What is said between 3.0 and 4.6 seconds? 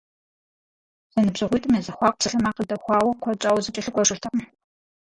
куэд щӏауэ зэкӏэлъыкӏуэжыртэкъым.